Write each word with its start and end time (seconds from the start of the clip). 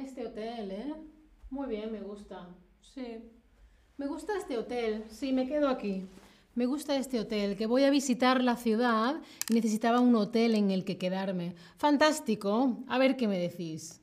este 0.00 0.26
hotel, 0.26 0.70
¿eh? 0.70 0.94
Muy 1.50 1.68
bien, 1.68 1.92
me 1.92 2.00
gusta. 2.00 2.48
Sí. 2.94 3.18
Me 3.96 4.06
gusta 4.06 4.36
este 4.36 4.56
hotel. 4.56 5.04
Sí, 5.10 5.32
me 5.32 5.46
quedo 5.46 5.68
aquí. 5.68 6.04
Me 6.54 6.66
gusta 6.66 6.96
este 6.96 7.20
hotel, 7.20 7.56
que 7.56 7.66
voy 7.66 7.84
a 7.84 7.90
visitar 7.90 8.42
la 8.42 8.56
ciudad 8.56 9.20
y 9.48 9.54
necesitaba 9.54 10.00
un 10.00 10.14
hotel 10.16 10.54
en 10.54 10.70
el 10.70 10.84
que 10.84 10.98
quedarme. 10.98 11.54
Fantástico. 11.76 12.78
A 12.88 12.98
ver 12.98 13.16
qué 13.16 13.28
me 13.28 13.38
decís. 13.38 14.00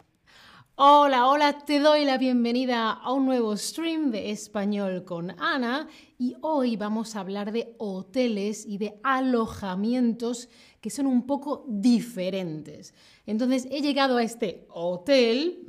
Hola, 0.80 1.25
hola, 1.25 1.57
te 1.66 1.80
doy 1.80 2.05
la 2.05 2.20
bienvenida 2.20 2.91
a 2.91 3.12
un 3.12 3.26
nuevo 3.26 3.57
stream 3.57 4.12
de 4.12 4.30
español 4.30 5.05
con 5.05 5.32
Ana 5.41 5.88
y 6.20 6.36
hoy 6.41 6.76
vamos 6.76 7.16
a 7.16 7.21
hablar 7.21 7.52
de 7.52 7.73
hoteles 7.80 8.64
y 8.64 8.77
de 8.77 9.00
alojamientos 9.02 10.50
que 10.80 10.91
son 10.91 11.08
un 11.08 11.26
poco 11.26 11.66
diferentes. 11.67 12.94
Entonces 13.26 13.67
he 13.72 13.81
llegado 13.81 14.17
a 14.17 14.23
este 14.23 14.67
hotel 14.70 15.66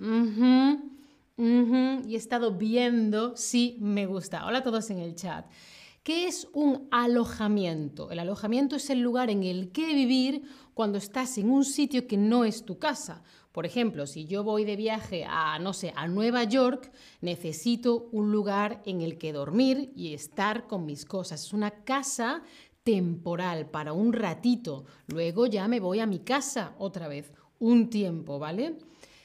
y 1.39 2.15
he 2.15 2.19
estado 2.19 2.59
viendo 2.59 3.35
si 3.35 3.79
me 3.81 4.05
gusta. 4.05 4.45
Hola 4.45 4.59
a 4.59 4.63
todos 4.63 4.91
en 4.91 4.99
el 4.99 5.15
chat. 5.15 5.47
¿Qué 6.03 6.27
es 6.27 6.49
un 6.53 6.87
alojamiento? 6.91 8.11
El 8.11 8.19
alojamiento 8.19 8.77
es 8.77 8.91
el 8.91 9.01
lugar 9.01 9.31
en 9.31 9.43
el 9.43 9.73
que 9.73 9.87
vivir 9.95 10.43
cuando 10.75 10.99
estás 10.99 11.39
en 11.39 11.51
un 11.51 11.65
sitio 11.65 12.07
que 12.07 12.19
no 12.19 12.45
es 12.45 12.67
tu 12.67 12.79
casa. 12.79 13.23
Por 13.53 13.67
ejemplo, 13.67 14.07
si 14.07 14.27
yo 14.27 14.45
voy 14.45 14.65
de 14.65 14.77
viaje 14.77 15.25
a, 15.27 15.59
no 15.59 15.73
sé, 15.73 15.93
a 15.97 16.07
Nueva 16.07 16.45
York, 16.45 16.93
necesito 17.21 18.09
un 18.13 18.31
lugar 18.31 18.83
en 18.85 19.01
el 19.01 19.19
que 19.19 19.33
dormir 19.33 19.93
y 19.97 20.15
estar 20.15 20.67
con 20.67 20.85
mis 20.85 21.05
cosas. 21.05 21.45
Es 21.45 21.53
una 21.53 21.71
casa 21.85 22.43
temporal 22.85 23.69
para 23.71 23.93
un 23.93 24.13
ratito. 24.13 24.85
Luego 25.09 25.47
ya 25.47 25.69
me 25.69 25.81
voy 25.81 26.01
a 26.01 26.07
mi 26.07 26.21
casa 26.21 26.75
otra 26.79 27.09
vez, 27.09 27.33
un 27.59 27.91
tiempo, 27.91 28.39
¿vale? 28.39 28.79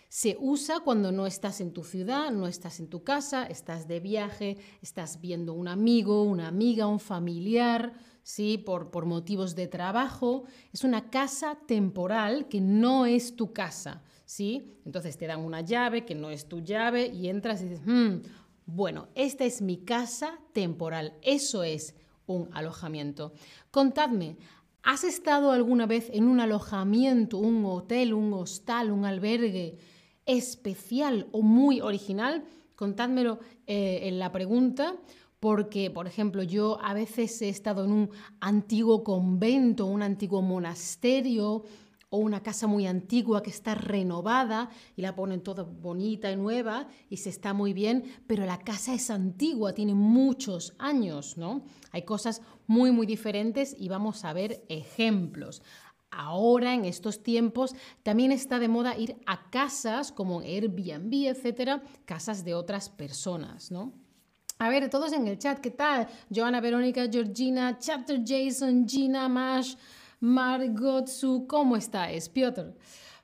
Se 0.09 0.38
usa 0.39 0.81
cuando 0.81 1.11
no 1.11 1.26
estás 1.26 1.59
en 1.59 1.73
tu 1.73 1.83
ciudad, 1.83 2.30
no 2.30 2.48
estás 2.48 2.80
en 2.80 2.88
tu 2.88 3.03
casa, 3.03 3.45
estás 3.45 3.88
de 3.88 4.00
viaje, 4.00 4.58
estás 4.81 5.20
viendo 5.22 5.53
un 5.53 5.67
amigo, 5.67 6.23
una 6.23 6.48
amiga, 6.48 6.88
un 6.88 7.00
familiar, 7.00 7.94
¿sí? 8.22 8.58
Por, 8.58 8.92
por 8.92 9.05
motivos 9.05 9.55
de 9.55 9.67
trabajo. 9.67 10.44
Es 10.72 10.83
una 10.83 11.09
casa 11.09 11.58
temporal 11.66 12.48
que 12.48 12.61
no 12.61 13.05
es 13.05 13.36
tu 13.36 13.53
casa. 13.53 14.03
¿Sí? 14.34 14.80
Entonces 14.84 15.16
te 15.16 15.28
dan 15.28 15.42
una 15.42 15.62
llave 15.62 16.06
que 16.06 16.16
no 16.16 16.31
es 16.31 16.48
tu 16.48 16.62
llave 16.62 17.06
y 17.08 17.30
entras 17.30 17.62
y 17.62 17.66
dices, 17.66 17.86
hmm, 17.86 18.22
bueno, 18.66 19.08
esta 19.14 19.45
es 19.45 19.62
mi 19.62 19.78
casa 19.78 20.39
temporal. 20.53 21.14
Eso 21.22 21.64
es 21.64 21.95
un 22.26 22.50
alojamiento. 22.52 23.34
Contadme, 23.70 24.38
¿has 24.81 25.04
estado 25.04 25.52
alguna 25.52 25.86
vez 25.86 26.09
en 26.11 26.28
un 26.28 26.39
alojamiento, 26.39 27.38
un 27.38 27.64
hotel, 27.66 28.14
un 28.14 28.34
hostal, 28.34 28.92
un 28.92 29.06
albergue 29.06 29.78
especial 30.26 31.28
o 31.31 31.44
muy 31.44 31.80
original? 31.81 32.44
Contádmelo 32.76 33.39
eh, 33.67 34.00
en 34.04 34.17
la 34.17 34.31
pregunta 34.31 34.95
porque, 35.39 35.92
por 35.92 36.08
ejemplo, 36.08 36.42
yo 36.42 36.80
a 36.81 36.95
veces 36.95 37.39
he 37.42 37.50
estado 37.50 37.84
en 37.84 37.92
un 37.92 38.09
antiguo 38.39 39.04
convento, 39.04 39.86
un 39.86 40.02
antiguo 40.02 40.42
monasterio, 40.42 41.66
o 42.14 42.17
una 42.17 42.44
casa 42.44 42.67
muy 42.67 42.86
antigua 42.86 43.42
que 43.42 43.50
está 43.50 43.73
renovada 43.73 44.69
y 44.95 45.02
la 45.02 45.16
ponen 45.16 45.42
toda 45.42 45.64
bonita 45.64 46.31
y 46.31 46.36
nueva 46.36 46.88
y 47.09 47.17
se 47.17 47.31
está 47.31 47.55
muy 47.55 47.73
bien, 47.73 48.03
pero 48.28 48.45
la 48.45 48.59
casa 48.59 48.94
es 48.94 49.09
antigua, 49.09 49.73
tiene 49.73 49.95
muchos 49.95 50.75
años, 50.78 51.39
¿no? 51.39 51.66
Hay 51.92 52.03
cosas 52.03 52.44
muy, 52.67 52.92
muy 52.92 53.08
diferentes 53.08 53.75
y 53.75 53.89
vamos 53.89 54.25
a 54.25 54.33
ver 54.33 54.64
ejemplos. 54.70 55.64
Ahora, 56.11 56.75
en 56.75 56.86
estos 56.86 57.23
tiempos, 57.23 57.73
también 58.03 58.31
está 58.31 58.59
de 58.59 58.67
moda 58.67 58.95
ir 58.95 59.16
a 59.25 59.50
casas 59.50 60.11
como 60.11 60.42
Airbnb, 60.42 61.11
etcétera, 61.30 61.82
casas 62.05 62.45
de 62.45 62.54
otras 62.54 62.89
personas, 62.89 63.71
¿no? 63.71 63.92
A 64.59 64.70
ver, 64.70 64.88
todos 64.92 65.14
en 65.14 65.27
el 65.27 65.39
chat, 65.39 65.59
¿qué 65.59 65.71
tal? 65.71 66.08
Joana, 66.30 66.61
Verónica, 66.61 67.08
Georgina, 67.11 67.80
Chapter 67.80 68.21
Jason, 68.23 68.88
Gina, 68.88 69.27
Mash, 69.27 69.73
Margot 70.23 71.10
Su, 71.10 71.48
¿cómo 71.48 71.76
estáis, 71.76 72.30
Piotr? 72.30 72.78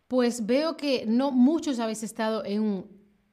Pues 0.09 0.45
veo 0.45 0.75
que 0.75 1.05
no 1.07 1.31
muchos 1.31 1.79
habéis 1.79 2.03
estado 2.03 2.43
en 2.43 2.61
un 2.61 2.87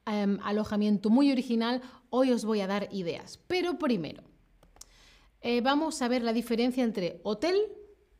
em, 0.05 0.39
alojamiento 0.41 1.09
muy 1.09 1.33
original. 1.33 1.81
Hoy 2.09 2.31
os 2.31 2.45
voy 2.45 2.61
a 2.61 2.67
dar 2.67 2.87
ideas. 2.93 3.41
Pero 3.45 3.77
primero, 3.77 4.23
eh, 5.41 5.59
vamos 5.59 6.01
a 6.01 6.07
ver 6.07 6.23
la 6.23 6.31
diferencia 6.31 6.81
entre 6.81 7.19
hotel, 7.23 7.57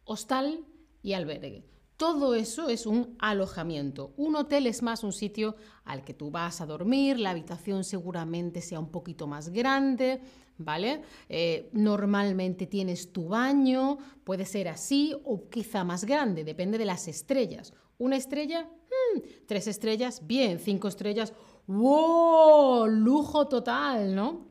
hostal 0.03 0.65
y 1.01 1.13
albergue. 1.13 1.63
Todo 1.97 2.35
eso 2.35 2.69
es 2.69 2.85
un 2.85 3.15
alojamiento. 3.17 4.13
Un 4.17 4.35
hotel 4.35 4.67
es 4.67 4.83
más 4.83 5.03
un 5.03 5.11
sitio 5.11 5.55
al 5.83 6.03
que 6.03 6.13
tú 6.13 6.29
vas 6.29 6.61
a 6.61 6.67
dormir, 6.67 7.19
la 7.19 7.31
habitación 7.31 7.83
seguramente 7.83 8.61
sea 8.61 8.79
un 8.79 8.91
poquito 8.91 9.25
más 9.25 9.49
grande, 9.49 10.21
¿vale? 10.59 11.01
Eh, 11.27 11.71
normalmente 11.73 12.67
tienes 12.67 13.11
tu 13.11 13.29
baño, 13.29 13.97
puede 14.23 14.45
ser 14.45 14.67
así 14.67 15.15
o 15.25 15.49
quizá 15.49 15.83
más 15.83 16.05
grande, 16.05 16.43
depende 16.43 16.77
de 16.77 16.85
las 16.85 17.07
estrellas. 17.07 17.73
Una 17.97 18.15
estrella, 18.15 18.69
hmm, 18.69 19.19
tres 19.47 19.65
estrellas, 19.65 20.21
bien, 20.27 20.59
cinco 20.59 20.87
estrellas, 20.87 21.33
¡wow! 21.65 22.85
Lujo 22.85 23.47
total, 23.47 24.13
¿no? 24.13 24.47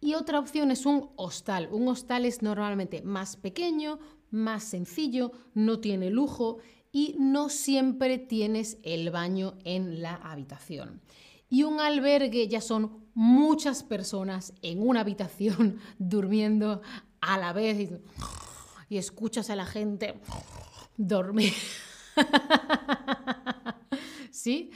Y 0.00 0.14
otra 0.14 0.38
opción 0.38 0.70
es 0.70 0.86
un 0.86 1.10
hostal. 1.16 1.68
Un 1.72 1.88
hostal 1.88 2.26
es 2.26 2.42
normalmente 2.42 3.02
más 3.02 3.36
pequeño, 3.36 3.98
más 4.36 4.62
sencillo, 4.62 5.32
no 5.54 5.80
tiene 5.80 6.10
lujo 6.10 6.58
y 6.92 7.16
no 7.18 7.48
siempre 7.48 8.18
tienes 8.18 8.78
el 8.82 9.10
baño 9.10 9.54
en 9.64 10.00
la 10.00 10.14
habitación. 10.14 11.00
Y 11.48 11.62
un 11.62 11.80
albergue 11.80 12.48
ya 12.48 12.60
son 12.60 13.06
muchas 13.14 13.82
personas 13.82 14.52
en 14.62 14.86
una 14.86 15.00
habitación 15.00 15.78
durmiendo 15.98 16.82
a 17.20 17.38
la 17.38 17.52
vez 17.52 17.90
y, 18.88 18.96
escuchas 18.96 19.50
a 19.50 19.56
la 19.56 19.66
gente 19.66 20.20
dormir. 20.96 21.52
¿Sí? 24.30 24.70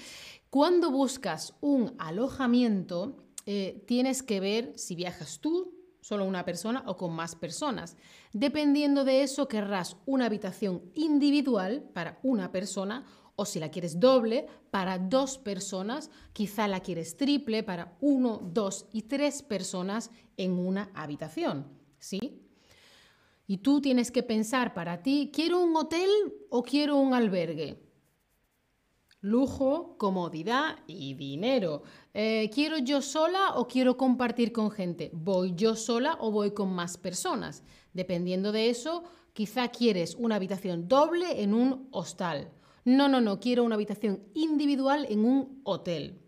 Cuando 0.50 0.90
buscas 0.90 1.54
un 1.60 1.94
alojamiento, 1.98 3.24
eh, 3.46 3.84
tienes 3.86 4.22
que 4.22 4.40
ver 4.40 4.72
si 4.76 4.96
viajas 4.96 5.40
tú, 5.40 5.79
solo 6.10 6.24
una 6.24 6.44
persona 6.44 6.82
o 6.86 6.96
con 6.96 7.12
más 7.12 7.36
personas. 7.36 7.96
Dependiendo 8.32 9.04
de 9.04 9.22
eso, 9.22 9.46
querrás 9.46 9.96
una 10.06 10.26
habitación 10.26 10.82
individual 10.94 11.88
para 11.94 12.18
una 12.24 12.50
persona 12.50 13.04
o 13.36 13.44
si 13.44 13.60
la 13.60 13.70
quieres 13.70 14.00
doble, 14.00 14.48
para 14.72 14.98
dos 14.98 15.38
personas, 15.38 16.10
quizá 16.32 16.66
la 16.66 16.80
quieres 16.80 17.16
triple 17.16 17.62
para 17.62 17.96
uno, 18.00 18.40
dos 18.42 18.86
y 18.92 19.02
tres 19.02 19.44
personas 19.44 20.10
en 20.36 20.58
una 20.58 20.90
habitación, 20.94 21.68
¿sí? 22.00 22.42
Y 23.46 23.58
tú 23.58 23.80
tienes 23.80 24.10
que 24.10 24.24
pensar 24.24 24.74
para 24.74 25.04
ti, 25.04 25.30
¿quiero 25.32 25.60
un 25.60 25.76
hotel 25.76 26.10
o 26.50 26.64
quiero 26.64 26.96
un 26.96 27.14
albergue? 27.14 27.89
Lujo, 29.20 29.96
comodidad 29.98 30.78
y 30.86 31.14
dinero. 31.14 31.82
Eh, 32.14 32.50
¿Quiero 32.52 32.78
yo 32.78 33.02
sola 33.02 33.54
o 33.56 33.68
quiero 33.68 33.96
compartir 33.96 34.52
con 34.52 34.70
gente? 34.70 35.10
¿Voy 35.12 35.54
yo 35.54 35.76
sola 35.76 36.16
o 36.20 36.30
voy 36.30 36.52
con 36.52 36.72
más 36.72 36.96
personas? 36.96 37.62
Dependiendo 37.92 38.52
de 38.52 38.70
eso, 38.70 39.04
quizá 39.32 39.68
quieres 39.68 40.14
una 40.14 40.36
habitación 40.36 40.88
doble 40.88 41.42
en 41.42 41.54
un 41.54 41.88
hostal 41.90 42.50
no, 42.84 43.08
no, 43.08 43.20
no, 43.20 43.40
quiero 43.40 43.64
una 43.64 43.74
habitación 43.74 44.22
individual 44.34 45.06
en 45.08 45.24
un 45.24 45.60
hotel. 45.64 46.20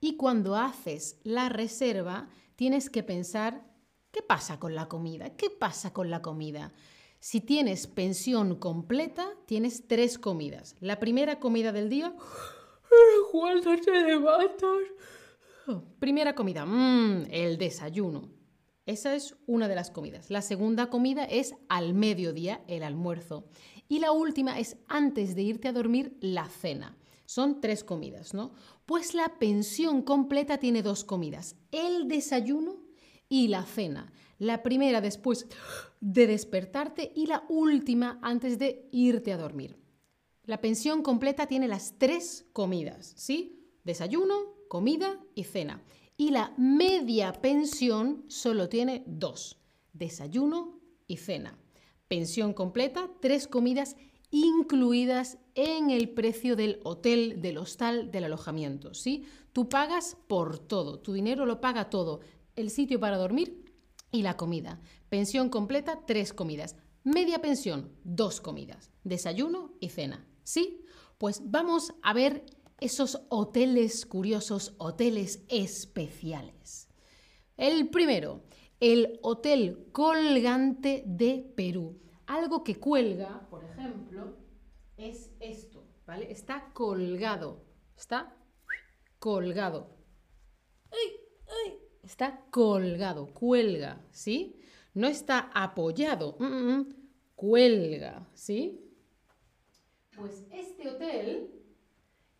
Y 0.00 0.16
cuando 0.16 0.56
haces 0.56 1.18
la 1.22 1.48
reserva, 1.48 2.28
tienes 2.56 2.90
que 2.90 3.02
pensar, 3.02 3.64
¿qué 4.10 4.20
pasa 4.22 4.58
con 4.58 4.74
la 4.74 4.88
comida? 4.88 5.36
¿Qué 5.36 5.48
pasa 5.48 5.92
con 5.92 6.10
la 6.10 6.22
comida? 6.22 6.72
Si 7.18 7.40
tienes 7.40 7.86
pensión 7.86 8.56
completa, 8.56 9.28
tienes 9.46 9.86
tres 9.88 10.18
comidas. 10.18 10.76
La 10.80 10.98
primera 10.98 11.40
comida 11.40 11.72
del 11.72 11.88
día, 11.88 12.14
¿cuándo 13.32 13.76
te 13.76 13.90
levantas? 14.02 14.78
Primera 15.98 16.34
comida, 16.34 16.64
mmm, 16.64 17.24
el 17.30 17.58
desayuno. 17.58 18.30
Esa 18.84 19.16
es 19.16 19.36
una 19.46 19.66
de 19.66 19.74
las 19.74 19.90
comidas. 19.90 20.30
La 20.30 20.42
segunda 20.42 20.90
comida 20.90 21.24
es 21.24 21.56
al 21.68 21.92
mediodía, 21.92 22.62
el 22.68 22.84
almuerzo. 22.84 23.48
Y 23.88 23.98
la 23.98 24.12
última 24.12 24.60
es 24.60 24.76
antes 24.86 25.34
de 25.34 25.42
irte 25.42 25.66
a 25.66 25.72
dormir, 25.72 26.16
la 26.20 26.48
cena. 26.48 26.96
Son 27.24 27.60
tres 27.60 27.82
comidas, 27.82 28.32
¿no? 28.32 28.52
Pues 28.84 29.14
la 29.14 29.40
pensión 29.40 30.02
completa 30.02 30.58
tiene 30.58 30.82
dos 30.82 31.02
comidas, 31.02 31.56
el 31.72 32.06
desayuno 32.06 32.76
y 33.28 33.48
la 33.48 33.64
cena. 33.64 34.12
La 34.38 34.62
primera 34.62 35.00
después 35.00 35.46
de 36.00 36.26
despertarte 36.26 37.12
y 37.14 37.26
la 37.26 37.44
última 37.48 38.18
antes 38.22 38.58
de 38.58 38.88
irte 38.92 39.32
a 39.32 39.38
dormir. 39.38 39.78
La 40.44 40.60
pensión 40.60 41.02
completa 41.02 41.46
tiene 41.46 41.68
las 41.68 41.98
tres 41.98 42.46
comidas, 42.52 43.14
¿sí? 43.16 43.70
Desayuno, 43.84 44.54
comida 44.68 45.20
y 45.34 45.44
cena. 45.44 45.82
Y 46.16 46.30
la 46.30 46.54
media 46.56 47.32
pensión 47.32 48.24
solo 48.28 48.68
tiene 48.68 49.04
dos, 49.06 49.58
desayuno 49.92 50.80
y 51.06 51.16
cena 51.18 51.58
pensión 52.08 52.52
completa, 52.52 53.10
tres 53.20 53.48
comidas 53.48 53.96
incluidas 54.30 55.38
en 55.54 55.90
el 55.90 56.10
precio 56.10 56.56
del 56.56 56.80
hotel, 56.84 57.40
del 57.40 57.58
hostal, 57.58 58.10
del 58.10 58.24
alojamiento, 58.24 58.94
¿sí? 58.94 59.24
Tú 59.52 59.68
pagas 59.68 60.16
por 60.26 60.58
todo, 60.58 60.98
tu 60.98 61.12
dinero 61.12 61.46
lo 61.46 61.60
paga 61.60 61.90
todo, 61.90 62.20
el 62.54 62.70
sitio 62.70 63.00
para 63.00 63.16
dormir 63.16 63.64
y 64.10 64.22
la 64.22 64.36
comida. 64.36 64.80
Pensión 65.08 65.48
completa, 65.48 66.00
tres 66.06 66.32
comidas. 66.32 66.76
Media 67.04 67.40
pensión, 67.40 67.92
dos 68.04 68.40
comidas. 68.40 68.90
Desayuno 69.04 69.74
y 69.80 69.90
cena. 69.90 70.26
¿Sí? 70.42 70.84
Pues 71.18 71.40
vamos 71.44 71.94
a 72.02 72.12
ver 72.12 72.44
esos 72.80 73.22
hoteles 73.30 74.06
curiosos, 74.06 74.74
hoteles 74.78 75.44
especiales. 75.48 76.88
El 77.56 77.88
primero, 77.88 78.42
el 78.80 79.18
Hotel 79.22 79.88
Colgante 79.92 81.02
de 81.06 81.52
Perú. 81.56 82.00
Algo 82.26 82.64
que 82.64 82.76
cuelga, 82.76 83.48
por 83.48 83.64
ejemplo, 83.64 84.36
es 84.96 85.30
esto, 85.40 85.86
¿vale? 86.06 86.30
Está 86.30 86.72
colgado, 86.74 87.64
está 87.96 88.36
colgado. 89.18 89.96
Está 92.06 92.40
colgado, 92.52 93.26
cuelga, 93.34 94.00
¿sí? 94.12 94.54
No 94.94 95.08
está 95.08 95.50
apoyado, 95.52 96.36
mm, 96.38 96.44
mm, 96.44 96.78
mm. 96.78 96.86
cuelga, 97.34 98.30
¿sí? 98.32 98.80
Pues 100.16 100.44
este 100.52 100.88
hotel 100.88 101.50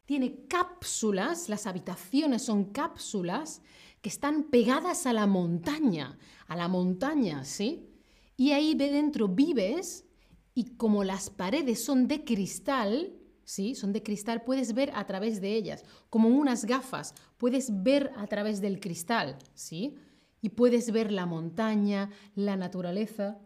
tiene 0.05 0.47
cápsulas, 0.47 1.49
las 1.49 1.67
habitaciones 1.67 2.43
son 2.43 2.67
cápsulas 2.67 3.61
que 4.03 4.09
están 4.09 4.45
pegadas 4.45 5.05
a 5.05 5.13
la 5.13 5.27
montaña, 5.27 6.17
a 6.47 6.55
la 6.55 6.69
montaña, 6.69 7.45
¿sí? 7.45 7.91
Y 8.37 8.53
ahí 8.53 8.77
dentro 8.77 9.27
vives 9.27 10.07
y 10.55 10.77
como 10.77 11.03
las 11.03 11.29
paredes 11.29 11.85
son 11.85 12.07
de 12.07 12.23
cristal, 12.23 13.19
¿sí? 13.47 13.75
Son 13.75 13.95
de 13.95 14.03
cristal, 14.03 14.43
puedes 14.43 14.75
ver 14.75 14.93
a 14.95 15.07
través 15.07 15.41
de 15.41 15.55
ellas, 15.55 15.85
como 16.11 16.29
unas 16.29 16.67
gafas, 16.67 17.15
puedes 17.39 17.83
ver 17.83 18.13
a 18.19 18.27
través 18.27 18.61
del 18.61 18.81
cristal, 18.81 19.39
¿sí? 19.55 19.97
Y 20.43 20.51
puedes 20.51 20.91
ver 20.91 21.11
la 21.11 21.25
montaña, 21.25 22.11
la 22.35 22.57
naturaleza, 22.57 23.39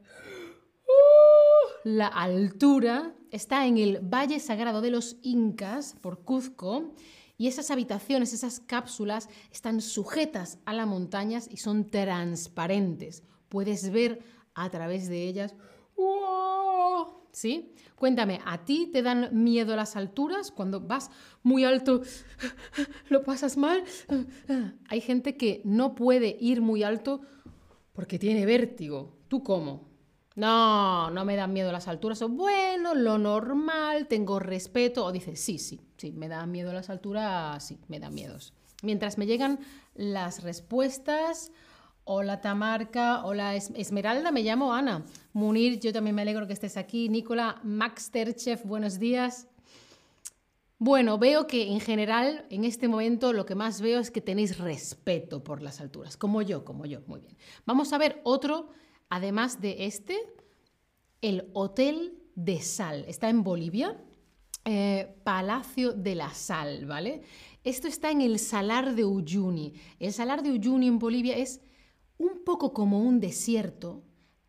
la 1.84 2.08
altura. 2.08 3.14
Está 3.30 3.66
en 3.66 3.78
el 3.78 4.00
Valle 4.00 4.40
Sagrado 4.40 4.80
de 4.80 4.90
los 4.90 5.16
Incas, 5.22 5.94
por 6.00 6.24
Cuzco, 6.24 6.94
y 7.38 7.46
esas 7.46 7.70
habitaciones, 7.70 8.32
esas 8.32 8.60
cápsulas, 8.60 9.28
están 9.52 9.80
sujetas 9.80 10.58
a 10.64 10.74
las 10.74 10.86
montañas 10.86 11.48
y 11.50 11.58
son 11.58 11.88
transparentes. 11.88 13.22
Puedes 13.48 13.90
ver 13.90 14.22
a 14.54 14.68
través 14.70 15.08
de 15.08 15.26
ellas. 15.26 15.54
¿Sí? 17.32 17.74
Cuéntame, 17.94 18.40
¿a 18.44 18.64
ti 18.64 18.88
te 18.92 19.02
dan 19.02 19.28
miedo 19.44 19.76
las 19.76 19.94
alturas? 19.94 20.50
Cuando 20.50 20.80
vas 20.80 21.10
muy 21.42 21.64
alto, 21.64 22.00
¿lo 23.08 23.22
pasas 23.22 23.56
mal? 23.56 23.84
Hay 24.88 25.00
gente 25.00 25.36
que 25.36 25.60
no 25.64 25.94
puede 25.94 26.36
ir 26.40 26.62
muy 26.62 26.82
alto 26.82 27.20
porque 27.92 28.18
tiene 28.18 28.46
vértigo. 28.46 29.18
¿Tú 29.28 29.42
cómo? 29.42 29.90
No, 30.34 31.10
no 31.10 31.24
me 31.24 31.36
dan 31.36 31.52
miedo 31.52 31.70
las 31.72 31.88
alturas. 31.88 32.22
O 32.22 32.28
bueno, 32.28 32.94
lo 32.94 33.18
normal, 33.18 34.06
tengo 34.08 34.38
respeto. 34.38 35.04
O 35.04 35.12
dices, 35.12 35.38
sí, 35.38 35.58
sí, 35.58 35.80
sí, 35.98 36.12
me 36.12 36.28
dan 36.28 36.50
miedo 36.50 36.72
las 36.72 36.88
alturas, 36.88 37.62
sí, 37.62 37.78
me 37.88 38.00
dan 38.00 38.14
miedos. 38.14 38.54
Mientras 38.82 39.18
me 39.18 39.26
llegan 39.26 39.60
las 39.94 40.42
respuestas, 40.42 41.52
hola 42.12 42.40
Tamarca, 42.40 43.24
hola 43.24 43.54
Esmeralda, 43.54 44.32
me 44.32 44.42
llamo 44.42 44.74
Ana. 44.74 45.04
Munir, 45.32 45.78
yo 45.78 45.92
también 45.92 46.16
me 46.16 46.22
alegro 46.22 46.48
que 46.48 46.52
estés 46.52 46.76
aquí. 46.76 47.08
Nicola 47.08 47.60
Maxterchef, 47.62 48.64
buenos 48.64 48.98
días. 48.98 49.46
Bueno, 50.76 51.18
veo 51.18 51.46
que 51.46 51.70
en 51.70 51.78
general 51.78 52.46
en 52.50 52.64
este 52.64 52.88
momento 52.88 53.32
lo 53.32 53.46
que 53.46 53.54
más 53.54 53.80
veo 53.80 54.00
es 54.00 54.10
que 54.10 54.20
tenéis 54.20 54.58
respeto 54.58 55.44
por 55.44 55.62
las 55.62 55.80
alturas, 55.80 56.16
como 56.16 56.42
yo, 56.42 56.64
como 56.64 56.84
yo, 56.84 57.00
muy 57.06 57.20
bien. 57.20 57.36
Vamos 57.64 57.92
a 57.92 57.98
ver 57.98 58.20
otro 58.24 58.70
Además 59.12 59.60
de 59.60 59.86
este, 59.86 60.16
el 61.20 61.50
Hotel 61.52 62.14
de 62.36 62.60
Sal. 62.60 63.04
Está 63.08 63.28
en 63.28 63.42
Bolivia. 63.42 64.00
Eh, 64.64 65.16
Palacio 65.24 65.92
de 65.92 66.14
la 66.14 66.32
Sal, 66.32 66.86
¿vale? 66.86 67.22
Esto 67.64 67.88
está 67.88 68.10
en 68.10 68.20
el 68.20 68.38
Salar 68.38 68.94
de 68.94 69.04
Uyuni. 69.04 69.74
El 69.98 70.12
Salar 70.12 70.42
de 70.42 70.52
Uyuni 70.52 70.86
en 70.86 70.98
Bolivia 71.00 71.36
es 71.36 71.60
un 72.20 72.44
poco 72.44 72.74
como 72.74 73.00
un 73.00 73.18
desierto, 73.18 74.02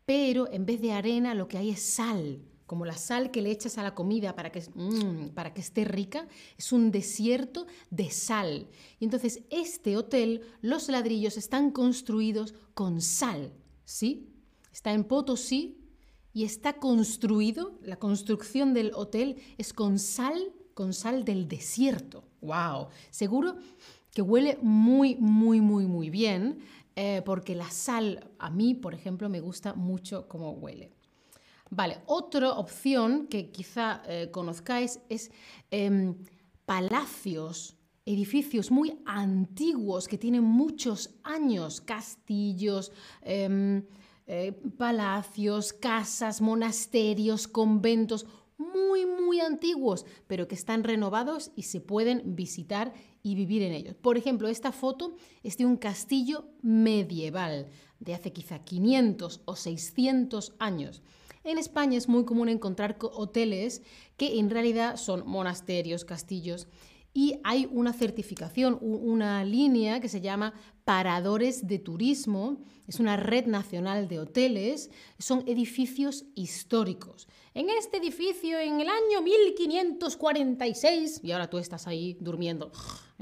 pero 0.04 0.46
en 0.52 0.66
vez 0.66 0.82
de 0.82 0.92
arena 0.92 1.34
lo 1.34 1.48
que 1.48 1.56
hay 1.56 1.70
es 1.70 1.80
sal, 1.80 2.44
como 2.66 2.84
la 2.84 2.98
sal 2.98 3.30
que 3.30 3.40
le 3.40 3.50
echas 3.50 3.78
a 3.78 3.82
la 3.82 3.94
comida 3.94 4.36
para 4.36 4.52
que, 4.52 4.62
mm, 4.74 5.30
para 5.30 5.54
que 5.54 5.62
esté 5.62 5.86
rica, 5.86 6.28
es 6.58 6.70
un 6.70 6.90
desierto 6.90 7.66
de 7.90 8.10
sal. 8.10 8.68
Y 9.00 9.06
entonces 9.06 9.40
este 9.48 9.96
hotel, 9.96 10.42
los 10.60 10.88
ladrillos 10.88 11.38
están 11.38 11.70
construidos 11.70 12.52
con 12.74 13.00
sal, 13.00 13.54
¿sí? 13.86 14.28
Está 14.70 14.92
en 14.92 15.04
Potosí 15.04 15.78
y 16.34 16.44
está 16.44 16.74
construido, 16.74 17.78
la 17.82 17.96
construcción 17.96 18.74
del 18.74 18.92
hotel 18.94 19.36
es 19.56 19.72
con 19.72 19.98
sal, 19.98 20.52
con 20.74 20.92
sal 20.92 21.24
del 21.24 21.48
desierto. 21.48 22.24
¡Wow! 22.42 22.88
Seguro 23.10 23.56
que 24.12 24.20
huele 24.20 24.58
muy, 24.60 25.16
muy, 25.16 25.62
muy, 25.62 25.86
muy 25.86 26.10
bien, 26.10 26.58
eh, 26.96 27.22
porque 27.24 27.54
la 27.54 27.70
sal, 27.70 28.30
a 28.38 28.50
mí, 28.50 28.74
por 28.74 28.94
ejemplo, 28.94 29.28
me 29.28 29.40
gusta 29.40 29.74
mucho 29.74 30.28
cómo 30.28 30.50
huele. 30.52 30.92
Vale, 31.70 31.98
otra 32.04 32.52
opción 32.52 33.28
que 33.28 33.50
quizá 33.50 34.02
eh, 34.06 34.28
conozcáis 34.30 35.00
es 35.08 35.30
em, 35.70 36.14
palacios, 36.66 37.76
edificios 38.04 38.70
muy 38.70 39.00
antiguos 39.06 40.06
que 40.06 40.18
tienen 40.18 40.44
muchos 40.44 41.14
años, 41.22 41.80
castillos, 41.80 42.92
em, 43.22 43.84
eh, 44.26 44.52
palacios, 44.76 45.72
casas, 45.72 46.42
monasterios, 46.42 47.48
conventos 47.48 48.26
muy, 48.58 49.06
muy 49.06 49.40
antiguos, 49.40 50.04
pero 50.26 50.48
que 50.48 50.54
están 50.54 50.84
renovados 50.84 51.52
y 51.56 51.62
se 51.62 51.80
pueden 51.80 52.36
visitar 52.36 52.92
y 53.22 53.34
vivir 53.34 53.62
en 53.62 53.72
ellos. 53.72 53.94
Por 53.94 54.16
ejemplo, 54.16 54.48
esta 54.48 54.72
foto 54.72 55.16
es 55.42 55.56
de 55.56 55.66
un 55.66 55.76
castillo 55.76 56.48
medieval 56.62 57.68
de 58.00 58.14
hace 58.14 58.32
quizá 58.32 58.64
500 58.64 59.42
o 59.44 59.56
600 59.56 60.54
años. 60.58 61.02
En 61.44 61.58
España 61.58 61.98
es 61.98 62.08
muy 62.08 62.24
común 62.24 62.48
encontrar 62.48 62.98
hoteles 63.00 63.82
que 64.16 64.38
en 64.38 64.50
realidad 64.50 64.96
son 64.96 65.26
monasterios, 65.26 66.04
castillos, 66.04 66.68
y 67.14 67.40
hay 67.44 67.68
una 67.70 67.92
certificación, 67.92 68.78
una 68.80 69.44
línea 69.44 70.00
que 70.00 70.08
se 70.08 70.22
llama 70.22 70.54
Paradores 70.84 71.66
de 71.66 71.78
Turismo, 71.78 72.62
es 72.86 73.00
una 73.00 73.18
red 73.18 73.44
nacional 73.46 74.08
de 74.08 74.18
hoteles, 74.18 74.90
son 75.18 75.44
edificios 75.46 76.24
históricos. 76.34 77.28
En 77.52 77.68
este 77.68 77.98
edificio, 77.98 78.58
en 78.58 78.80
el 78.80 78.88
año 78.88 79.20
1546, 79.20 81.20
y 81.22 81.32
ahora 81.32 81.50
tú 81.50 81.58
estás 81.58 81.86
ahí 81.86 82.16
durmiendo, 82.18 82.72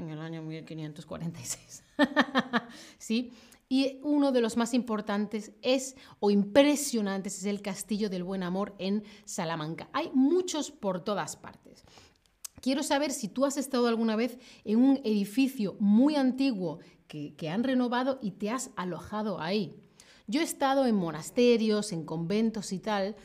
en 0.01 0.09
el 0.09 0.19
año 0.19 0.41
1546, 0.41 1.83
¿sí? 2.97 3.31
Y 3.69 3.99
uno 4.03 4.33
de 4.33 4.41
los 4.41 4.57
más 4.57 4.73
importantes 4.73 5.53
es, 5.61 5.95
o 6.19 6.29
impresionantes, 6.29 7.37
es 7.37 7.45
el 7.45 7.61
Castillo 7.61 8.09
del 8.09 8.25
Buen 8.25 8.43
Amor 8.43 8.75
en 8.79 9.03
Salamanca. 9.23 9.89
Hay 9.93 10.11
muchos 10.13 10.71
por 10.71 11.05
todas 11.05 11.37
partes. 11.37 11.85
Quiero 12.59 12.83
saber 12.83 13.11
si 13.11 13.29
tú 13.29 13.45
has 13.45 13.55
estado 13.57 13.87
alguna 13.87 14.15
vez 14.15 14.37
en 14.65 14.77
un 14.77 14.99
edificio 15.05 15.77
muy 15.79 16.15
antiguo 16.15 16.79
que, 17.07 17.49
han 17.49 17.63
renovado 17.63 18.19
y 18.21 18.31
te 18.31 18.49
has 18.49 18.71
alojado 18.75 19.39
ahí. 19.41 19.75
Yo 20.27 20.41
he 20.41 20.43
estado 20.43 20.85
en 20.85 20.95
monasterios, 20.95 21.91
en 21.91 22.05
conventos 22.05 22.71
y 22.71 22.79
tal, 22.79 23.15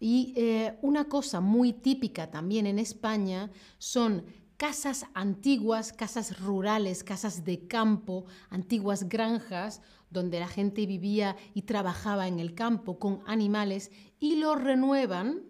y 0.00 0.34
eh, 0.36 0.78
una 0.82 1.04
cosa 1.04 1.40
muy 1.40 1.72
típica 1.72 2.30
también 2.30 2.66
en 2.66 2.78
España 2.78 3.50
son 3.78 4.24
casas 4.56 5.06
antiguas, 5.14 5.92
casas 5.92 6.40
rurales, 6.40 7.04
casas 7.04 7.44
de 7.44 7.66
campo, 7.66 8.26
antiguas 8.50 9.08
granjas, 9.08 9.82
donde 10.10 10.40
la 10.40 10.48
gente 10.48 10.86
vivía 10.86 11.36
y 11.54 11.62
trabajaba 11.62 12.28
en 12.28 12.38
el 12.38 12.54
campo 12.54 12.98
con 12.98 13.22
animales 13.26 13.90
y 14.18 14.36
lo 14.36 14.54
renuevan 14.54 15.42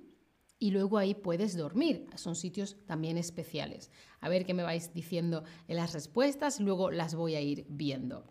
y 0.58 0.70
luego 0.70 0.98
ahí 0.98 1.14
puedes 1.14 1.56
dormir. 1.56 2.08
Son 2.16 2.34
sitios 2.34 2.76
también 2.86 3.18
especiales. 3.18 3.90
A 4.20 4.28
ver 4.28 4.46
qué 4.46 4.54
me 4.54 4.62
vais 4.62 4.92
diciendo 4.94 5.44
en 5.68 5.76
las 5.76 5.92
respuestas, 5.92 6.60
luego 6.60 6.90
las 6.90 7.14
voy 7.14 7.34
a 7.34 7.40
ir 7.40 7.66
viendo. 7.68 8.24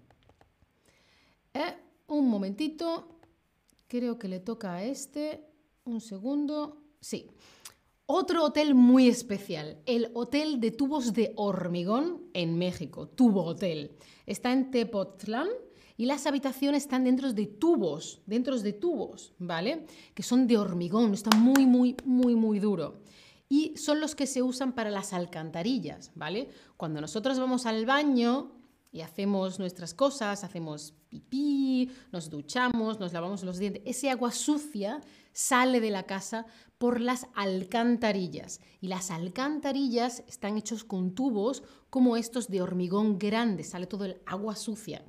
Eh, 1.53 1.77
un 2.07 2.27
momentito, 2.27 3.19
creo 3.87 4.17
que 4.17 4.27
le 4.27 4.39
toca 4.39 4.73
a 4.73 4.83
este. 4.83 5.45
Un 5.85 6.01
segundo. 6.01 6.81
Sí. 6.99 7.29
Otro 8.07 8.43
hotel 8.43 8.75
muy 8.75 9.07
especial, 9.07 9.79
el 9.87 10.11
Hotel 10.13 10.59
de 10.59 10.69
Tubos 10.69 11.13
de 11.13 11.33
Hormigón 11.37 12.21
en 12.33 12.55
México, 12.55 13.07
Tubo 13.07 13.43
Hotel. 13.43 13.97
Está 14.27 14.53
en 14.53 14.69
Tepoztlán 14.69 15.47
y 15.97 16.05
las 16.05 16.27
habitaciones 16.27 16.83
están 16.83 17.05
dentro 17.05 17.33
de 17.33 17.47
tubos, 17.47 18.21
dentro 18.27 18.59
de 18.59 18.73
tubos, 18.73 19.33
¿vale? 19.39 19.87
Que 20.13 20.21
son 20.21 20.45
de 20.45 20.59
hormigón, 20.59 21.15
está 21.15 21.35
muy, 21.35 21.65
muy, 21.65 21.97
muy, 22.05 22.35
muy 22.35 22.59
duro. 22.59 23.01
Y 23.49 23.75
son 23.75 23.99
los 23.99 24.13
que 24.13 24.27
se 24.27 24.43
usan 24.43 24.73
para 24.73 24.91
las 24.91 25.11
alcantarillas, 25.11 26.11
¿vale? 26.13 26.49
Cuando 26.77 27.01
nosotros 27.01 27.39
vamos 27.39 27.65
al 27.65 27.87
baño 27.87 28.51
y 28.95 29.01
hacemos 29.01 29.59
nuestras 29.59 29.93
cosas, 29.93 30.45
hacemos 30.45 30.93
pipí, 31.09 31.91
nos 32.13 32.29
duchamos, 32.29 32.97
nos 32.97 33.11
lavamos 33.11 33.43
los 33.43 33.57
dientes, 33.57 33.81
ese 33.85 34.09
agua 34.09 34.31
sucia 34.31 35.01
sale 35.33 35.81
de 35.81 35.91
la 35.91 36.03
casa 36.03 36.45
por 36.77 37.01
las 37.01 37.27
alcantarillas. 37.35 38.61
Y 38.79 38.87
las 38.87 39.11
alcantarillas 39.11 40.23
están 40.29 40.57
hechos 40.57 40.85
con 40.85 41.13
tubos 41.13 41.61
como 41.89 42.15
estos 42.15 42.47
de 42.47 42.61
hormigón 42.61 43.19
grande, 43.19 43.65
sale 43.65 43.85
todo 43.85 44.05
el 44.05 44.21
agua 44.25 44.55
sucia. 44.55 45.03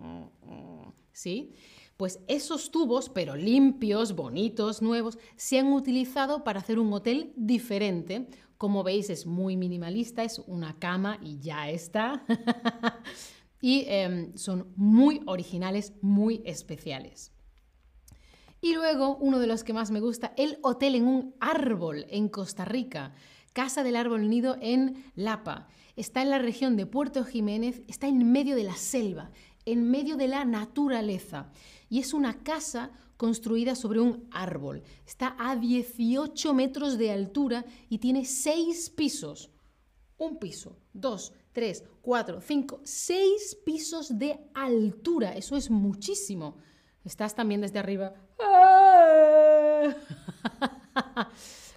¿Sí? 1.13 1.53
Pues 1.97 2.19
esos 2.27 2.73
tubos, 2.73 3.09
pero 3.09 3.37
limpios, 3.37 4.17
bonitos, 4.17 4.83
nuevos, 4.83 5.17
se 5.37 5.61
han 5.61 5.73
utilizado 5.73 6.43
para 6.43 6.59
hacer 6.59 6.81
un 6.81 6.93
hotel 6.93 7.33
diferente. 7.37 8.27
Como 8.59 8.83
veis, 8.83 9.11
es 9.11 9.27
muy 9.27 9.57
minimalista, 9.57 10.25
es 10.25 10.41
una 10.41 10.77
cama 10.77 11.21
y 11.23 11.39
ya 11.39 11.71
está. 11.71 12.25
y 13.61 13.85
em, 13.89 14.37
son 14.37 14.73
muy 14.77 15.21
originales, 15.27 15.93
muy 16.03 16.43
especiales. 16.45 17.33
Y 18.61 18.75
luego, 18.75 19.17
uno 19.17 19.39
de 19.39 19.47
los 19.47 19.65
que 19.65 19.73
más 19.73 19.91
me 19.91 20.01
gusta, 20.01 20.33
el 20.37 20.59
hotel 20.63 20.95
en 20.95 21.07
un 21.07 21.35
árbol 21.41 22.07
en 22.09 22.29
Costa 22.29 22.65
Rica. 22.65 23.13
Casa 23.53 23.83
del 23.83 23.97
Árbol 23.97 24.29
Nido 24.29 24.57
en 24.61 25.05
Lapa. 25.15 25.69
Está 25.95 26.21
en 26.21 26.31
la 26.31 26.39
región 26.39 26.77
de 26.77 26.85
Puerto 26.85 27.25
Jiménez, 27.25 27.83
está 27.89 28.07
en 28.07 28.31
medio 28.31 28.55
de 28.55 28.65
la 28.65 28.77
selva, 28.77 29.31
en 29.65 29.91
medio 29.91 30.17
de 30.17 30.29
la 30.29 30.45
naturaleza. 30.45 31.51
Y 31.89 32.01
es 32.01 32.13
una 32.13 32.43
casa 32.43 32.91
construida 33.17 33.75
sobre 33.75 34.01
un 34.01 34.29
árbol. 34.31 34.83
Está 35.07 35.37
a 35.39 35.57
18 35.57 36.53
metros 36.53 36.99
de 36.99 37.13
altura 37.13 37.65
y 37.89 37.99
tiene 37.99 38.25
seis 38.25 38.91
pisos. 38.91 39.51
Un 40.19 40.39
piso, 40.39 40.79
dos, 40.93 41.33
tres, 41.57 41.83
cuatro, 42.03 42.43
cinco, 42.43 42.81
seis 42.85 43.57
pisos 43.65 44.19
de 44.19 44.39
altura. 44.53 45.35
Eso 45.35 45.57
es 45.57 45.71
muchísimo. 45.71 46.59
Estás 47.03 47.35
también 47.35 47.63
desde 47.63 47.79
arriba. 47.79 48.13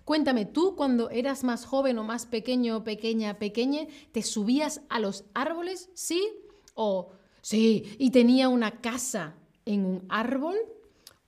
Cuéntame, 0.03 0.43
¿tú 0.43 0.75
cuando 0.75 1.09
eras 1.09 1.45
más 1.45 1.63
joven 1.63 1.97
o 1.97 2.03
más 2.03 2.25
pequeño, 2.25 2.83
pequeña, 2.83 3.39
pequeña, 3.39 3.87
te 4.11 4.21
subías 4.21 4.81
a 4.89 4.99
los 4.99 5.23
árboles? 5.33 5.89
¿Sí? 5.93 6.27
¿O 6.73 7.13
sí, 7.41 7.95
y 7.97 8.11
tenía 8.11 8.49
una 8.49 8.81
casa 8.81 9.35
en 9.63 9.85
un 9.85 10.05
árbol? 10.09 10.57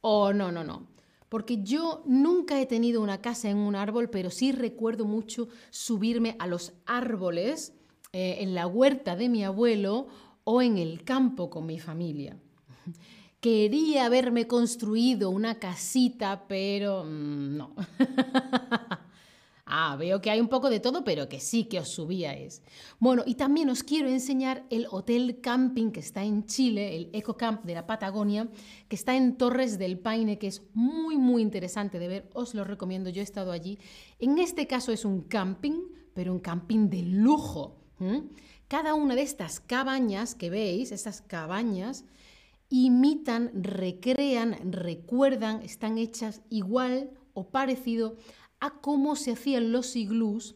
¿O 0.02 0.34
no, 0.34 0.52
no, 0.52 0.66
no? 0.66 0.90
Porque 1.30 1.64
yo 1.64 2.04
nunca 2.06 2.60
he 2.60 2.66
tenido 2.66 3.02
una 3.02 3.22
casa 3.22 3.50
en 3.50 3.60
un 3.60 3.78
árbol, 3.78 4.10
pero 4.10 4.30
sí 4.30 4.52
recuerdo 4.52 5.06
mucho 5.06 5.48
subirme 5.70 6.36
a 6.38 6.48
los 6.48 6.74
árboles 6.86 7.76
eh, 8.14 8.40
en 8.40 8.54
la 8.54 8.68
huerta 8.68 9.16
de 9.16 9.30
mi 9.30 9.46
abuelo 9.46 10.08
o 10.44 10.62
en 10.62 10.78
el 10.78 11.06
campo 11.06 11.50
con 11.50 11.66
mi 11.66 11.80
familia. 11.80 12.38
Quería 13.40 14.06
haberme 14.06 14.48
construido 14.48 15.30
una 15.30 15.60
casita, 15.60 16.46
pero 16.48 17.06
mm, 17.06 17.56
no. 17.56 17.74
ah, 19.66 19.96
veo 19.98 20.22
que 20.22 20.30
hay 20.30 20.42
un 20.42 20.50
poco 20.50 20.70
de 20.70 20.82
todo, 20.82 21.06
pero 21.06 21.30
que 21.30 21.40
sí 21.40 21.64
que 21.64 21.80
os 21.80 21.88
subíais. 21.88 22.62
Bueno, 23.00 23.24
y 23.26 23.36
también 23.36 23.70
os 23.70 23.82
quiero 23.82 24.10
enseñar 24.10 24.66
el 24.70 24.88
hotel 24.92 25.40
camping 25.40 25.92
que 25.92 26.02
está 26.02 26.22
en 26.24 26.46
Chile, 26.46 26.98
el 26.98 27.10
Eco 27.14 27.38
Camp 27.38 27.64
de 27.64 27.76
la 27.76 27.88
Patagonia, 27.88 28.50
que 28.90 28.98
está 28.98 29.16
en 29.16 29.38
Torres 29.38 29.80
del 29.80 29.98
Paine, 29.98 30.38
que 30.38 30.48
es 30.48 30.64
muy, 30.74 31.18
muy 31.18 31.42
interesante 31.42 31.98
de 31.98 32.10
ver. 32.10 32.30
Os 32.34 32.54
lo 32.54 32.66
recomiendo, 32.66 33.10
yo 33.10 33.22
he 33.22 33.24
estado 33.24 33.54
allí. 33.54 33.80
En 34.20 34.38
este 34.38 34.68
caso 34.68 34.92
es 34.92 35.06
un 35.06 35.22
camping, 35.22 35.80
pero 36.14 36.34
un 36.34 36.42
camping 36.42 36.90
de 36.90 37.04
lujo. 37.04 37.81
Cada 38.68 38.94
una 38.94 39.16
de 39.16 39.22
estas 39.22 39.60
cabañas 39.60 40.36
que 40.36 40.50
veis, 40.50 40.92
estas 40.92 41.22
cabañas, 41.22 42.06
imitan, 42.70 43.52
recrean, 43.54 44.72
recuerdan, 44.72 45.62
están 45.62 45.98
hechas 45.98 46.42
igual 46.50 47.12
o 47.34 47.50
parecido 47.50 48.18
a 48.60 48.82
cómo 48.82 49.16
se 49.16 49.32
hacían 49.32 49.72
los 49.72 49.96
iglús 49.96 50.56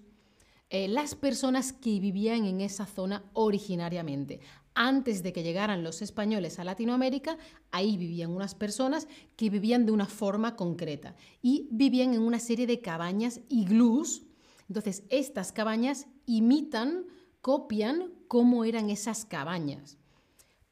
eh, 0.71 0.87
las 0.87 1.13
personas 1.13 1.73
que 1.73 1.99
vivían 1.99 2.45
en 2.45 2.59
esa 2.59 2.87
zona 2.87 3.23
originariamente. 3.33 4.39
Antes 4.73 5.21
de 5.21 5.31
que 5.31 5.43
llegaran 5.43 5.83
los 5.83 6.01
españoles 6.01 6.57
a 6.57 6.63
Latinoamérica, 6.63 7.37
ahí 7.71 7.97
vivían 7.97 8.31
unas 8.31 8.55
personas 8.55 9.07
que 9.35 9.49
vivían 9.49 9.85
de 9.85 9.91
una 9.91 10.07
forma 10.07 10.55
concreta 10.55 11.15
y 11.41 11.67
vivían 11.71 12.13
en 12.13 12.21
una 12.21 12.39
serie 12.39 12.65
de 12.65 12.81
cabañas 12.81 13.41
iglús. 13.47 14.23
Entonces, 14.67 15.03
estas 15.09 15.51
cabañas 15.51 16.07
imitan, 16.25 17.05
copian 17.45 17.97
cómo 18.27 18.65
eran 18.65 18.89
esas 18.89 19.25
cabañas 19.25 19.97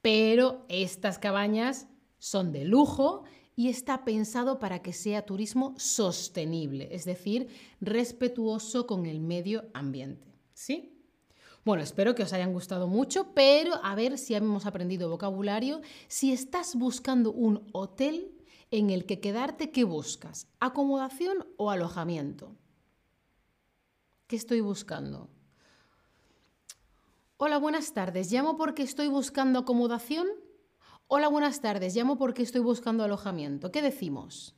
pero 0.04 0.66
estas 0.68 1.18
cabañas 1.18 1.88
son 2.20 2.52
de 2.52 2.66
lujo 2.66 3.24
y 3.56 3.70
está 3.70 4.04
pensado 4.04 4.60
para 4.60 4.82
que 4.82 4.92
sea 4.92 5.26
turismo 5.26 5.74
sostenible, 5.78 6.90
es 6.92 7.06
decir, 7.06 7.48
respetuoso 7.80 8.86
con 8.86 9.06
el 9.06 9.22
medio 9.22 9.64
ambiente. 9.74 10.28
¿Sí? 10.54 11.00
Bueno, 11.64 11.82
espero 11.82 12.16
que 12.16 12.24
os 12.24 12.34
hayan 12.34 12.52
gustado 12.52 12.88
mucho, 12.88 13.34
pero 13.34 13.76
a 13.82 13.96
ver 13.96 14.18
si 14.18 14.36
hemos 14.36 14.66
aprendido 14.66 15.10
vocabulario. 15.10 15.80
Si 16.10 16.34
estás 16.34 16.76
buscando 16.76 17.32
un 17.32 17.66
hotel 17.72 18.36
en 18.72 18.90
el 18.90 19.06
que 19.06 19.22
quedarte, 19.22 19.72
¿qué 19.72 19.86
buscas? 19.86 20.50
¿Acomodación 20.60 21.48
o 21.56 21.72
alojamiento? 21.72 22.58
¿Qué 24.28 24.36
estoy 24.36 24.60
buscando? 24.60 25.30
Hola, 27.38 27.58
buenas 27.58 27.94
tardes. 27.94 28.32
Llamo 28.32 28.58
porque 28.58 28.84
estoy 28.84 29.08
buscando 29.08 29.60
acomodación. 29.60 30.28
Hola, 31.08 31.28
buenas 31.28 31.62
tardes. 31.62 31.96
Llamo 31.96 32.18
porque 32.18 32.44
estoy 32.44 32.62
buscando 32.62 33.04
alojamiento. 33.04 33.72
¿Qué 33.72 33.82
decimos? 33.82 34.56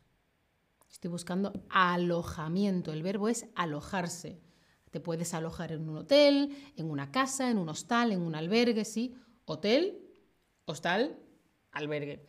Estoy 0.90 1.10
buscando 1.10 1.54
alojamiento. 1.70 2.92
El 2.92 3.02
verbo 3.02 3.30
es 3.30 3.48
alojarse. 3.56 4.42
Te 4.92 5.00
puedes 5.00 5.34
alojar 5.34 5.72
en 5.72 5.90
un 5.90 5.98
hotel, 5.98 6.56
en 6.76 6.92
una 6.92 7.12
casa, 7.12 7.50
en 7.50 7.58
un 7.58 7.70
hostal, 7.70 8.12
en 8.12 8.22
un 8.22 8.36
albergue, 8.36 8.84
¿sí? 8.84 9.16
Hotel, 9.46 9.98
hostal, 10.66 11.18
albergue. 11.72 12.28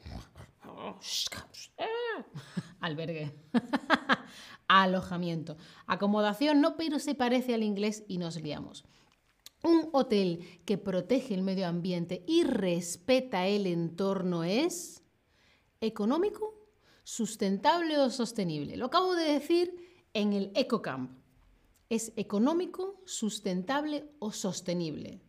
albergue. 2.81 3.35
Alojamiento. 4.69 5.57
Acomodación 5.87 6.61
no, 6.61 6.77
pero 6.77 7.01
se 7.01 7.17
parece 7.17 7.55
al 7.55 7.65
inglés 7.65 8.05
y 8.07 8.19
nos 8.19 8.41
liamos. 8.41 8.85
Un 9.67 9.89
hotel 9.91 10.61
que 10.65 10.79
protege 10.79 11.35
el 11.35 11.43
medio 11.43 11.67
ambiente 11.67 12.23
y 12.29 12.45
respeta 12.45 13.49
el 13.49 13.67
entorno 13.67 14.45
es 14.45 15.03
económico, 15.81 16.55
sustentable 17.03 17.99
o 17.99 18.09
sostenible. 18.09 18.77
Lo 18.77 18.87
acabo 18.87 19.17
de 19.17 19.25
decir 19.25 19.75
en 20.15 20.35
el 20.35 20.53
EcoCamp. 20.55 21.19
Es 21.91 22.13
económico, 22.15 23.03
sustentable 23.07 24.05
o 24.21 24.31
sostenible. 24.31 25.21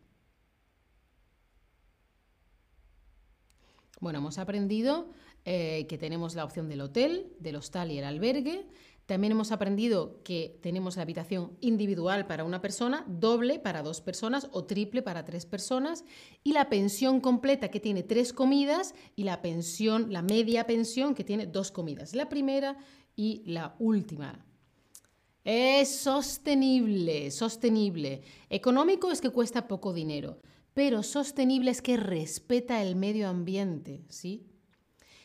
Bueno, 3.98 4.20
hemos 4.20 4.38
aprendido 4.38 5.08
eh, 5.46 5.84
que 5.88 5.98
tenemos 5.98 6.36
la 6.36 6.44
opción 6.44 6.68
del 6.68 6.82
hotel, 6.82 7.32
del 7.40 7.56
hostal 7.56 7.90
y 7.90 7.98
el 7.98 8.04
albergue. 8.04 8.68
También 9.08 9.32
hemos 9.32 9.52
aprendido 9.52 10.22
que 10.22 10.58
tenemos 10.60 10.96
la 10.96 11.02
habitación 11.02 11.56
individual 11.62 12.26
para 12.26 12.44
una 12.44 12.60
persona, 12.60 13.06
doble 13.08 13.58
para 13.58 13.82
dos 13.82 14.02
personas 14.02 14.50
o 14.52 14.66
triple 14.66 15.00
para 15.00 15.24
tres 15.24 15.46
personas 15.46 16.04
y 16.44 16.52
la 16.52 16.68
pensión 16.68 17.22
completa 17.22 17.70
que 17.70 17.80
tiene 17.80 18.02
tres 18.02 18.34
comidas 18.34 18.94
y 19.16 19.22
la 19.22 19.40
pensión, 19.40 20.12
la 20.12 20.20
media 20.20 20.66
pensión 20.66 21.14
que 21.14 21.24
tiene 21.24 21.46
dos 21.46 21.72
comidas, 21.72 22.14
la 22.14 22.28
primera 22.28 22.76
y 23.16 23.44
la 23.46 23.76
última. 23.78 24.44
Es 25.42 25.88
sostenible, 26.00 27.30
sostenible. 27.30 28.20
Económico 28.50 29.10
es 29.10 29.22
que 29.22 29.30
cuesta 29.30 29.68
poco 29.68 29.94
dinero, 29.94 30.42
pero 30.74 31.02
sostenible 31.02 31.70
es 31.70 31.80
que 31.80 31.96
respeta 31.96 32.82
el 32.82 32.94
medio 32.94 33.26
ambiente, 33.30 34.04
¿sí? 34.10 34.44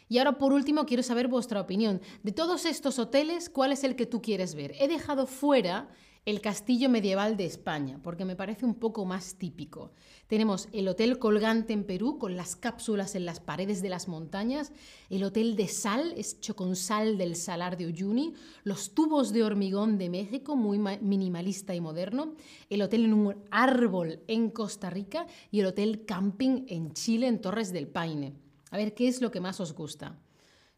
Y 0.09 0.17
ahora 0.17 0.37
por 0.37 0.53
último 0.53 0.85
quiero 0.85 1.03
saber 1.03 1.27
vuestra 1.27 1.61
opinión. 1.61 2.01
De 2.23 2.31
todos 2.31 2.65
estos 2.65 2.99
hoteles, 2.99 3.49
¿cuál 3.49 3.71
es 3.71 3.83
el 3.83 3.95
que 3.95 4.05
tú 4.05 4.21
quieres 4.21 4.55
ver? 4.55 4.73
He 4.79 4.87
dejado 4.87 5.27
fuera 5.27 5.89
el 6.25 6.39
castillo 6.39 6.89
medieval 6.89 7.35
de 7.35 7.45
España, 7.45 7.99
porque 8.01 8.23
me 8.23 8.37
parece 8.37 8.65
un 8.65 8.75
poco 8.75 9.03
más 9.03 9.35
típico. 9.35 9.91
Tenemos 10.27 10.69
el 10.71 10.87
Hotel 10.87 11.19
Colgante 11.19 11.73
en 11.73 11.83
Perú, 11.83 12.17
con 12.17 12.37
las 12.37 12.55
cápsulas 12.55 13.15
en 13.15 13.25
las 13.25 13.41
paredes 13.41 13.81
de 13.81 13.89
las 13.89 14.07
montañas, 14.07 14.71
el 15.09 15.23
Hotel 15.23 15.57
de 15.57 15.67
Sal, 15.67 16.13
hecho 16.15 16.55
con 16.55 16.77
sal 16.77 17.17
del 17.17 17.35
salar 17.35 17.75
de 17.75 17.87
Uyuni, 17.87 18.33
los 18.63 18.93
tubos 18.93 19.33
de 19.33 19.43
hormigón 19.43 19.97
de 19.97 20.09
México, 20.09 20.55
muy 20.55 20.79
minimalista 21.01 21.75
y 21.75 21.81
moderno, 21.81 22.35
el 22.69 22.81
Hotel 22.81 23.03
en 23.05 23.13
un 23.13 23.35
árbol 23.51 24.21
en 24.27 24.49
Costa 24.49 24.89
Rica 24.89 25.27
y 25.51 25.59
el 25.59 25.65
Hotel 25.65 26.05
Camping 26.05 26.65
en 26.67 26.93
Chile, 26.93 27.27
en 27.27 27.41
Torres 27.41 27.73
del 27.73 27.87
Paine. 27.87 28.42
A 28.73 28.77
ver 28.77 28.95
qué 28.95 29.07
es 29.07 29.21
lo 29.21 29.29
que 29.29 29.39
más 29.39 29.59
os 29.59 29.75
gusta. 29.75 30.17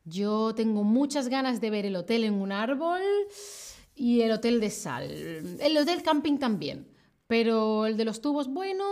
Yo 0.03 0.53
tengo 0.53 0.83
muchas 0.83 1.29
ganas 1.29 1.61
de 1.61 1.69
ver 1.69 1.85
el 1.85 1.95
hotel 1.95 2.25
en 2.25 2.33
un 2.33 2.51
árbol 2.51 2.99
y 3.95 4.19
el 4.19 4.33
hotel 4.33 4.59
de 4.59 4.69
sal. 4.69 5.09
El 5.61 5.77
hotel 5.77 6.03
camping 6.03 6.37
también, 6.37 6.89
pero 7.25 7.85
el 7.85 7.95
de 7.95 8.03
los 8.03 8.19
tubos 8.19 8.49
bueno 8.49 8.83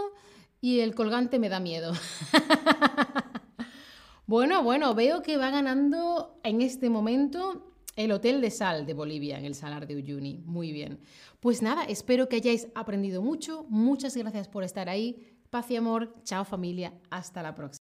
y 0.61 0.79
el 0.79 0.95
colgante 0.95 1.37
me 1.37 1.49
da 1.49 1.59
miedo. 1.59 1.91
bueno, 4.25 4.63
bueno, 4.63 4.95
veo 4.95 5.21
que 5.21 5.35
va 5.35 5.49
ganando 5.49 6.39
en 6.41 6.61
este 6.61 6.89
momento 6.89 7.75
el 7.97 8.13
Hotel 8.13 8.39
de 8.39 8.51
Sal 8.51 8.85
de 8.85 8.93
Bolivia, 8.93 9.37
en 9.37 9.43
el 9.43 9.53
Salar 9.53 9.85
de 9.85 9.97
Uyuni. 9.97 10.37
Muy 10.45 10.71
bien. 10.71 11.01
Pues 11.41 11.61
nada, 11.61 11.83
espero 11.83 12.29
que 12.29 12.37
hayáis 12.37 12.69
aprendido 12.73 13.21
mucho. 13.21 13.65
Muchas 13.67 14.15
gracias 14.15 14.47
por 14.47 14.63
estar 14.63 14.87
ahí. 14.87 15.37
Paz 15.49 15.69
y 15.71 15.75
amor. 15.75 16.15
Chao 16.23 16.45
familia. 16.45 16.93
Hasta 17.09 17.43
la 17.43 17.53
próxima. 17.53 17.79